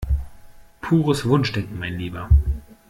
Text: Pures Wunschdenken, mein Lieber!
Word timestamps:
Pures 0.81 1.27
Wunschdenken, 1.29 1.77
mein 1.77 1.95
Lieber! 1.99 2.27